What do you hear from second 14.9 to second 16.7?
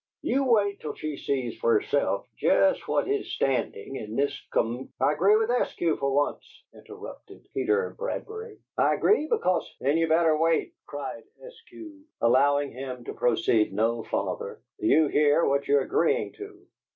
hear what you're agreein' to!